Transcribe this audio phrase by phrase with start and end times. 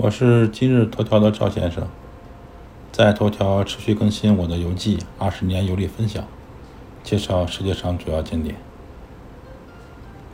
[0.00, 1.88] 我是今日头条的赵先生，
[2.92, 6.24] 在头条持续更新我的游记，二十年游历分享，
[7.02, 8.54] 介绍世界上主要景点。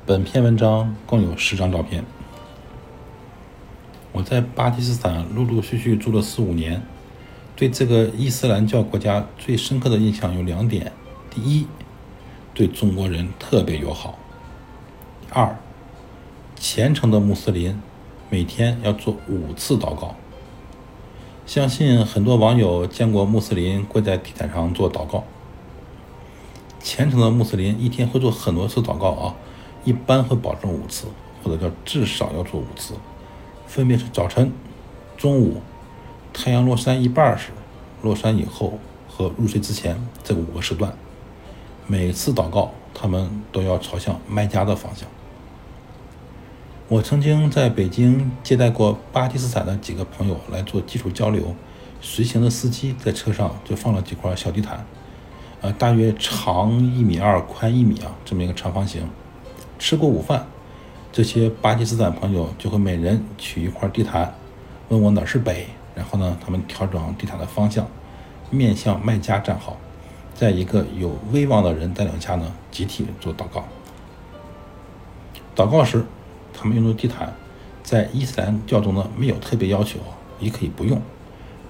[0.04, 2.04] 本篇文章共有十张照片。
[4.12, 6.82] 我在巴基斯坦陆陆续续住了四五年，
[7.56, 10.92] 对这个伊斯兰教国家最深刻的印象有两点：
[11.30, 11.66] 第一，
[12.52, 14.18] 对中国人特别友好；
[15.30, 15.56] 二，
[16.54, 17.80] 虔诚的穆斯林。
[18.34, 20.16] 每天要做五次祷告。
[21.46, 25.22] 相信很多网友见过穆斯林跪在地毯上做祷告。
[26.80, 29.36] 虔诚的穆斯林一天会做很多次祷告啊，
[29.84, 31.06] 一般会保证五次，
[31.44, 32.94] 或者叫至少要做五次，
[33.68, 34.50] 分别是早晨、
[35.16, 35.62] 中午、
[36.32, 37.50] 太阳落山一半时、
[38.02, 40.92] 落山以后和入睡之前这五个时段。
[41.86, 45.08] 每次祷告，他们都要朝向麦加的方向。
[46.86, 51.54] 我曾经在北京接待过巴基斯坦的几个朋友来做基础交流，
[52.02, 54.84] 随行的司机在车上就放了几块小地毯，
[55.62, 59.08] 呃，大约长一米二，宽一米啊，这么一个长方形。
[59.78, 60.46] 吃过午饭，
[61.10, 64.34] 这些巴基斯坦朋友就会每人取一块地毯，
[64.90, 67.88] 问我哪是北，然后呢，他们调整地毯的方向，
[68.50, 69.78] 面向卖家站好，
[70.34, 73.64] 在一个有威望的人带领下呢，集体做祷告。
[75.56, 76.04] 祷告时。
[76.56, 77.34] 他们用的地毯，
[77.82, 79.98] 在伊斯兰教中呢没有特别要求，
[80.38, 81.02] 也可以不用。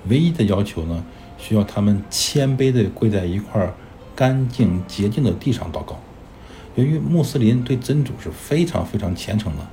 [0.08, 1.04] 唯一的要求呢，
[1.38, 3.72] 需要他们谦卑地跪在一块
[4.14, 5.98] 干净洁净的地上祷告。
[6.74, 9.66] 由于穆斯林对真主是非常非常虔诚的，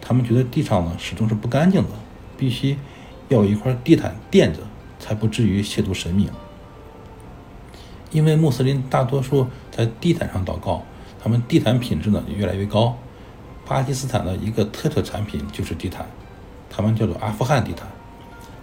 [0.00, 1.88] 他们觉得地上呢始终是不干净的，
[2.38, 2.76] 必须
[3.28, 4.60] 要有一块地毯垫着，
[5.00, 6.28] 才不至于亵渎神明。
[8.12, 10.84] 因为穆斯林大多数在地毯上祷告，
[11.20, 12.96] 他们地毯品质呢也越来越高。
[13.66, 16.06] 巴基斯坦的一个特色产品就是地毯，
[16.68, 17.88] 他们叫做阿富汗地毯。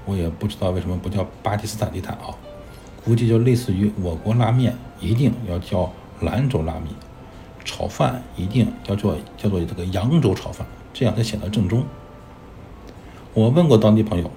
[0.06, 2.34] 我也不知道为什么不叫巴基斯坦地毯啊，
[3.04, 5.92] 估计就类似于我国拉面一定要叫
[6.22, 6.86] 兰州拉面，
[7.64, 11.84] 炒饭一定要做叫做这个扬州炒饭，这样才显得正宗。
[13.34, 14.30] 我问过当地朋友，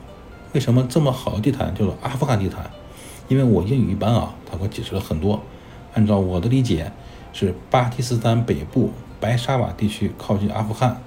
[0.52, 2.70] 为什么这么好的地毯叫做阿富汗地毯？
[3.28, 5.40] 因为我英语一般啊，他给我解释了很多。
[5.94, 6.90] 按照我的理解，
[7.32, 8.90] 是巴基斯坦北部。
[9.24, 11.00] 白沙瓦地区靠近阿富汗，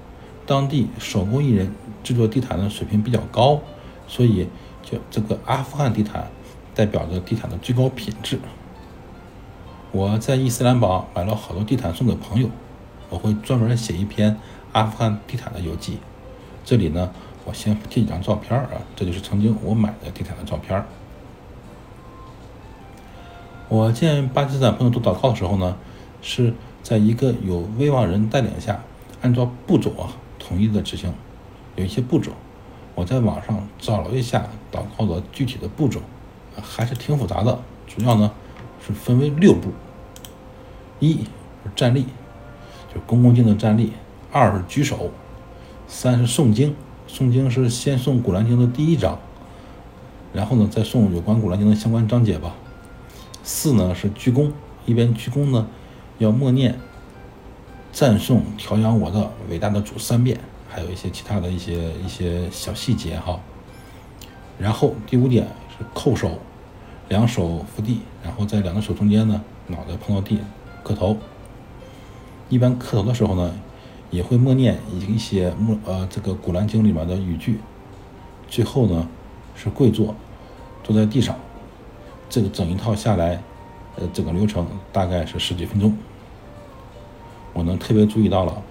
[0.44, 3.60] 当地手工艺人制作地毯的水平比较高，
[4.08, 4.48] 所以
[4.82, 6.26] 就这个阿富汗地毯
[6.74, 8.40] 代表着地毯的最高品质。
[9.92, 12.50] 我在伊斯兰堡买了好多地毯送给朋友，
[13.08, 14.36] 我会专门写一篇
[14.72, 15.98] 阿富汗地毯的游记。
[16.64, 17.12] 这里呢，
[17.44, 20.84] 我先贴几张照片啊，这就是曾经我买的地毯的照片。
[23.68, 25.76] 我见巴基斯坦朋友做祷告的时候呢，
[26.20, 26.52] 是。
[26.88, 28.82] 在一个有威望人带领下，
[29.20, 31.12] 按照步骤啊，统一的执行。
[31.76, 32.30] 有一些步骤，
[32.94, 36.00] 我在网上找了一下祷告的具体的步骤，
[36.62, 37.58] 还是挺复杂的。
[37.86, 38.32] 主要呢
[38.80, 39.68] 是分为六步：
[40.98, 41.24] 一
[41.62, 42.06] 是站立，
[42.94, 43.92] 就恭恭敬敬站立；
[44.32, 44.96] 二是举手；
[45.86, 46.74] 三是诵经，
[47.06, 49.18] 诵经是先诵《古兰经》的第一章，
[50.32, 52.54] 然后呢再诵有关《古兰经》的相关章节吧；
[53.42, 54.50] 四呢是鞠躬，
[54.86, 55.68] 一边鞠躬呢。
[56.18, 56.76] 要默念、
[57.92, 63.40] 赞颂、调养我的伟大的主三遍，还有一些其他的一些一些小细节哈。
[64.58, 66.38] 然后第五点是叩首，
[67.08, 70.40] 两手扶地，然后在两个手中间呢，脑袋碰到地，
[70.82, 71.16] 磕头。
[72.48, 73.54] 一般磕头的时候呢，
[74.10, 77.60] 也会默念一些默呃这个古兰经里面的语句。
[78.48, 79.06] 最后呢
[79.54, 80.16] 是跪坐，
[80.82, 81.36] 坐在地上。
[82.28, 83.40] 这个整一套下来。
[84.00, 85.96] 呃，整个流程大概是十几分钟。
[87.52, 88.62] 我能特别注意到了，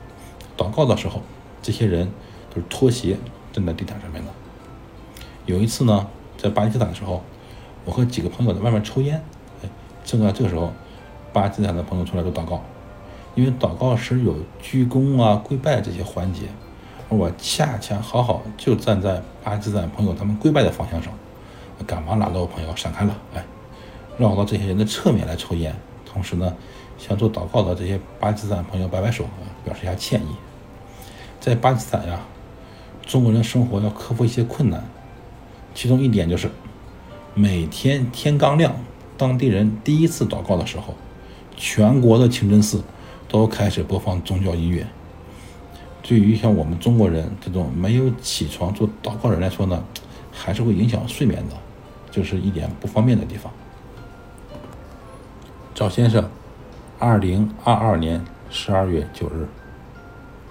[0.56, 1.22] 祷告的时候，
[1.62, 2.10] 这些人
[2.50, 3.18] 都是脱鞋
[3.52, 4.32] 站在地毯上面的。
[5.46, 6.08] 有一次呢，
[6.38, 7.22] 在巴基斯坦的时候，
[7.84, 9.22] 我和几个朋友在外面抽烟，
[9.62, 9.70] 哎，
[10.06, 10.72] 正在这个时候，
[11.34, 12.64] 巴基斯坦的朋友出来做祷告，
[13.36, 16.44] 因为祷告时有鞠躬啊、跪拜这些环节，
[17.10, 21.12] 而我恰恰好好就站在巴基斯坦朋友他们跪拜的方向上，
[21.86, 23.44] 赶忙拉着我朋友闪开了，哎。
[24.18, 25.76] 绕到这些人的侧面来抽烟，
[26.06, 26.54] 同时呢，
[26.98, 29.26] 向做祷告的这些巴基斯坦朋友摆摆手，
[29.64, 30.28] 表示一下歉意。
[31.40, 32.20] 在巴基斯坦呀，
[33.06, 34.84] 中国人生活要克服一些困难，
[35.74, 36.50] 其中一点就是，
[37.36, 38.76] 每天天刚亮，
[39.18, 40.96] 当地人第一次祷告的时候，
[41.56, 42.84] 全国的清真寺
[43.28, 44.86] 都开始播放宗教音乐。
[46.02, 49.84] 对于像我们中国人这种没有起床做祷告的人来说呢，
[50.32, 51.56] 还是会影响睡眠的，
[52.10, 53.52] 这是一点不方便的地方。
[55.78, 56.28] 赵先生，
[56.98, 59.46] 二零二二年十二月九日。